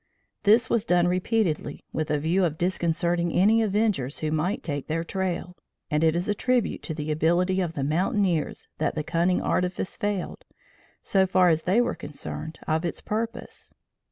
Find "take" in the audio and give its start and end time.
4.63-4.87